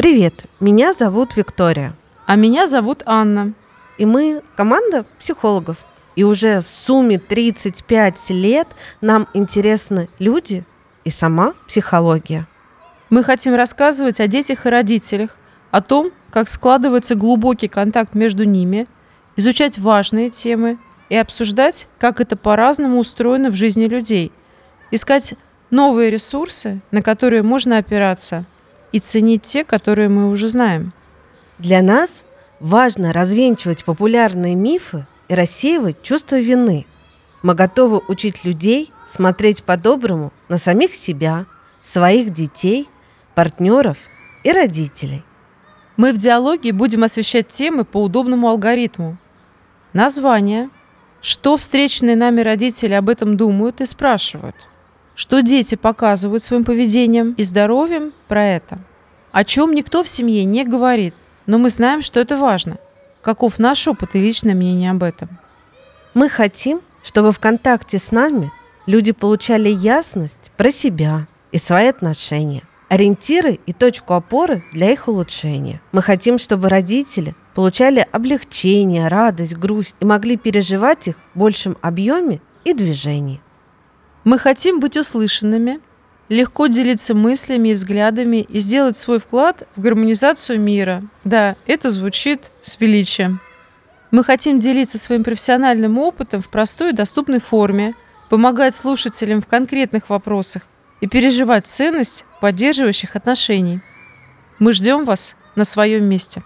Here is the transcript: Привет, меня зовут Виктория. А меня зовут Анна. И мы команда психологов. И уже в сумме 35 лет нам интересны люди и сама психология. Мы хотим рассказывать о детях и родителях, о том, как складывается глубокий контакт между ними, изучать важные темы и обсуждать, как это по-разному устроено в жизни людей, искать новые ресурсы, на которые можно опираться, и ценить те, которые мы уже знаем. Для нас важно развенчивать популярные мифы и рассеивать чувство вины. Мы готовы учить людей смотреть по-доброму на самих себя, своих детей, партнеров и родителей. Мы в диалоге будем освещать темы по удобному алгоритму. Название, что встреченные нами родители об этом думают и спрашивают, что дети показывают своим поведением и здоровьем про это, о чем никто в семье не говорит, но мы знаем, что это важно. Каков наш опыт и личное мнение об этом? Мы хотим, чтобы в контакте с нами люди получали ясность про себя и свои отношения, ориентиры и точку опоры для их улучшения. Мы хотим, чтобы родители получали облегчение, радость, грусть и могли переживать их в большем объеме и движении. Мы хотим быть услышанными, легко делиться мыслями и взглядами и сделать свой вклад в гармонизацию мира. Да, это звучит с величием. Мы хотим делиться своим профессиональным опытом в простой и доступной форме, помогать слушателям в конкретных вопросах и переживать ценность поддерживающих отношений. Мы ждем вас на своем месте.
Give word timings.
Привет, 0.00 0.46
меня 0.60 0.94
зовут 0.94 1.36
Виктория. 1.36 1.94
А 2.24 2.34
меня 2.34 2.66
зовут 2.66 3.02
Анна. 3.04 3.52
И 3.98 4.06
мы 4.06 4.40
команда 4.56 5.04
психологов. 5.18 5.76
И 6.16 6.24
уже 6.24 6.62
в 6.62 6.68
сумме 6.68 7.18
35 7.18 8.30
лет 8.30 8.66
нам 9.02 9.28
интересны 9.34 10.08
люди 10.18 10.64
и 11.04 11.10
сама 11.10 11.52
психология. 11.68 12.46
Мы 13.10 13.22
хотим 13.22 13.54
рассказывать 13.54 14.20
о 14.20 14.26
детях 14.26 14.64
и 14.64 14.70
родителях, 14.70 15.36
о 15.70 15.82
том, 15.82 16.12
как 16.30 16.48
складывается 16.48 17.14
глубокий 17.14 17.68
контакт 17.68 18.14
между 18.14 18.44
ними, 18.44 18.86
изучать 19.36 19.78
важные 19.78 20.30
темы 20.30 20.78
и 21.10 21.16
обсуждать, 21.16 21.88
как 21.98 22.22
это 22.22 22.38
по-разному 22.38 23.00
устроено 23.00 23.50
в 23.50 23.54
жизни 23.54 23.84
людей, 23.84 24.32
искать 24.90 25.34
новые 25.68 26.10
ресурсы, 26.10 26.80
на 26.90 27.02
которые 27.02 27.42
можно 27.42 27.76
опираться, 27.76 28.46
и 28.92 28.98
ценить 28.98 29.42
те, 29.42 29.64
которые 29.64 30.08
мы 30.08 30.30
уже 30.30 30.48
знаем. 30.48 30.92
Для 31.58 31.82
нас 31.82 32.24
важно 32.60 33.12
развенчивать 33.12 33.84
популярные 33.84 34.54
мифы 34.54 35.06
и 35.28 35.34
рассеивать 35.34 36.02
чувство 36.02 36.38
вины. 36.38 36.86
Мы 37.42 37.54
готовы 37.54 38.00
учить 38.08 38.44
людей 38.44 38.92
смотреть 39.06 39.62
по-доброму 39.62 40.32
на 40.48 40.58
самих 40.58 40.94
себя, 40.94 41.46
своих 41.82 42.30
детей, 42.30 42.88
партнеров 43.34 43.98
и 44.44 44.52
родителей. 44.52 45.22
Мы 45.96 46.12
в 46.12 46.18
диалоге 46.18 46.72
будем 46.72 47.04
освещать 47.04 47.48
темы 47.48 47.84
по 47.84 48.02
удобному 48.02 48.48
алгоритму. 48.48 49.16
Название, 49.92 50.70
что 51.20 51.56
встреченные 51.56 52.16
нами 52.16 52.40
родители 52.40 52.94
об 52.94 53.08
этом 53.08 53.36
думают 53.36 53.80
и 53.80 53.86
спрашивают, 53.86 54.56
что 55.20 55.42
дети 55.42 55.74
показывают 55.74 56.42
своим 56.42 56.64
поведением 56.64 57.34
и 57.36 57.42
здоровьем 57.42 58.14
про 58.26 58.42
это, 58.42 58.78
о 59.32 59.44
чем 59.44 59.74
никто 59.74 60.02
в 60.02 60.08
семье 60.08 60.46
не 60.46 60.64
говорит, 60.64 61.14
но 61.44 61.58
мы 61.58 61.68
знаем, 61.68 62.00
что 62.00 62.20
это 62.20 62.38
важно. 62.38 62.78
Каков 63.20 63.58
наш 63.58 63.86
опыт 63.86 64.14
и 64.14 64.18
личное 64.18 64.54
мнение 64.54 64.90
об 64.90 65.02
этом? 65.02 65.28
Мы 66.14 66.30
хотим, 66.30 66.80
чтобы 67.02 67.32
в 67.32 67.38
контакте 67.38 67.98
с 67.98 68.12
нами 68.12 68.50
люди 68.86 69.12
получали 69.12 69.68
ясность 69.68 70.50
про 70.56 70.70
себя 70.70 71.26
и 71.52 71.58
свои 71.58 71.88
отношения, 71.88 72.62
ориентиры 72.88 73.60
и 73.66 73.74
точку 73.74 74.14
опоры 74.14 74.64
для 74.72 74.90
их 74.90 75.06
улучшения. 75.06 75.82
Мы 75.92 76.00
хотим, 76.00 76.38
чтобы 76.38 76.70
родители 76.70 77.34
получали 77.54 78.08
облегчение, 78.10 79.08
радость, 79.08 79.54
грусть 79.54 79.96
и 80.00 80.04
могли 80.06 80.38
переживать 80.38 81.08
их 81.08 81.16
в 81.34 81.38
большем 81.38 81.76
объеме 81.82 82.40
и 82.64 82.72
движении. 82.72 83.42
Мы 84.24 84.38
хотим 84.38 84.80
быть 84.80 84.96
услышанными, 84.96 85.80
легко 86.28 86.66
делиться 86.66 87.14
мыслями 87.14 87.70
и 87.70 87.74
взглядами 87.74 88.38
и 88.38 88.60
сделать 88.60 88.96
свой 88.96 89.18
вклад 89.18 89.66
в 89.76 89.80
гармонизацию 89.80 90.60
мира. 90.60 91.02
Да, 91.24 91.56
это 91.66 91.90
звучит 91.90 92.50
с 92.60 92.78
величием. 92.80 93.40
Мы 94.10 94.22
хотим 94.24 94.58
делиться 94.58 94.98
своим 94.98 95.24
профессиональным 95.24 95.98
опытом 95.98 96.42
в 96.42 96.48
простой 96.48 96.90
и 96.90 96.94
доступной 96.94 97.40
форме, 97.40 97.94
помогать 98.28 98.74
слушателям 98.74 99.40
в 99.40 99.46
конкретных 99.46 100.10
вопросах 100.10 100.62
и 101.00 101.06
переживать 101.06 101.66
ценность 101.66 102.24
поддерживающих 102.40 103.16
отношений. 103.16 103.80
Мы 104.58 104.72
ждем 104.72 105.04
вас 105.04 105.34
на 105.56 105.64
своем 105.64 106.04
месте. 106.04 106.42